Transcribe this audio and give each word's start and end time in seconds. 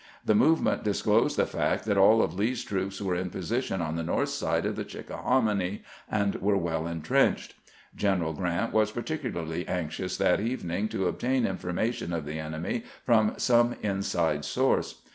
The 0.25 0.33
movement 0.33 0.83
disclosed 0.83 1.37
the 1.37 1.45
fact 1.45 1.85
that 1.85 1.95
all 1.95 2.23
of 2.23 2.33
Lee's 2.33 2.63
troops 2.63 2.99
were 2.99 3.13
in 3.13 3.29
position 3.29 3.81
on 3.81 3.97
the 3.97 4.01
north 4.03 4.29
side 4.29 4.65
of 4.65 4.75
the 4.75 4.83
Chickahominy, 4.83 5.83
and 6.09 6.33
were 6.41 6.57
well 6.57 6.87
intrenched. 6.87 7.53
Greneral 7.95 8.35
G 8.35 8.41
rant 8.41 8.73
was 8.73 8.89
particularly 8.89 9.67
anxious, 9.67 10.17
that 10.17 10.39
evening, 10.39 10.87
to 10.87 11.05
obtain 11.07 11.45
information 11.45 12.13
of 12.13 12.25
the 12.25 12.39
enemy 12.39 12.83
from 13.05 13.35
some 13.37 13.75
inside 13.83 14.43
source. 14.43 15.03